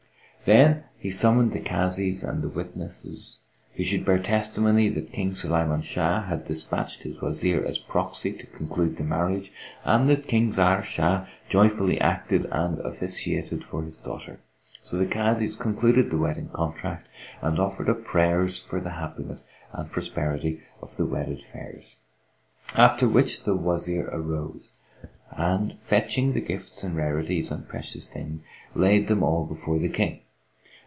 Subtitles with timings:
[0.43, 3.39] Then he summoned the Kazis and the witnesses,
[3.75, 8.47] who should bear testimony that King Sulayman Shah had despatched his Wazir as proxy to
[8.47, 9.53] conclude the marriage,
[9.85, 14.39] and that King Zahr Shah joyfully acted and officiated for his daughter.
[14.81, 17.07] So the Kazis concluded the wedding contract
[17.41, 21.97] and offered up prayers for the happiness and prosperity of the wedded feres;
[22.75, 24.73] after which the Wazir arose
[25.29, 28.43] and, fetching the gifts and rarities and precious things,
[28.73, 30.19] laid them all before the King.